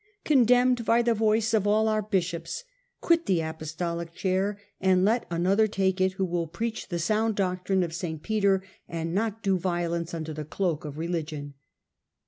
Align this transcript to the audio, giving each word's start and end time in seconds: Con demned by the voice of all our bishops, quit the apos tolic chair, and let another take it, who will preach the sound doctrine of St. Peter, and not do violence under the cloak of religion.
Con 0.25 0.45
demned 0.45 0.83
by 0.83 1.03
the 1.03 1.13
voice 1.13 1.53
of 1.53 1.67
all 1.67 1.87
our 1.87 2.01
bishops, 2.01 2.63
quit 3.01 3.27
the 3.27 3.37
apos 3.43 3.75
tolic 3.75 4.11
chair, 4.13 4.59
and 4.79 5.05
let 5.05 5.27
another 5.29 5.67
take 5.67 6.01
it, 6.01 6.13
who 6.13 6.25
will 6.25 6.47
preach 6.47 6.87
the 6.89 6.97
sound 6.97 7.35
doctrine 7.35 7.83
of 7.83 7.93
St. 7.93 8.23
Peter, 8.23 8.63
and 8.89 9.13
not 9.13 9.43
do 9.43 9.59
violence 9.59 10.15
under 10.15 10.33
the 10.33 10.43
cloak 10.43 10.85
of 10.85 10.97
religion. 10.97 11.53